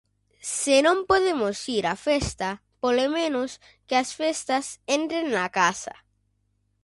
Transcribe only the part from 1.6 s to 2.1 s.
ir á